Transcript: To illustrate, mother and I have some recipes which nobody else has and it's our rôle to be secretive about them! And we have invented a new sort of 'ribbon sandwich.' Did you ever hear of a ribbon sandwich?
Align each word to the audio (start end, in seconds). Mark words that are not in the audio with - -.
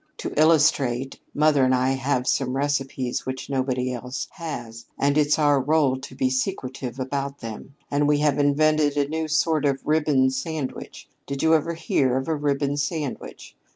To 0.17 0.33
illustrate, 0.35 1.19
mother 1.31 1.63
and 1.63 1.75
I 1.75 1.91
have 1.91 2.25
some 2.25 2.57
recipes 2.57 3.27
which 3.27 3.51
nobody 3.51 3.93
else 3.93 4.27
has 4.31 4.87
and 4.97 5.15
it's 5.15 5.37
our 5.37 5.63
rôle 5.63 6.01
to 6.01 6.15
be 6.15 6.27
secretive 6.27 6.99
about 6.99 7.37
them! 7.41 7.75
And 7.91 8.07
we 8.07 8.17
have 8.17 8.39
invented 8.39 8.97
a 8.97 9.07
new 9.07 9.27
sort 9.27 9.63
of 9.63 9.85
'ribbon 9.85 10.31
sandwich.' 10.31 11.07
Did 11.27 11.43
you 11.43 11.53
ever 11.53 11.75
hear 11.75 12.17
of 12.17 12.27
a 12.27 12.33
ribbon 12.33 12.77
sandwich? 12.77 13.55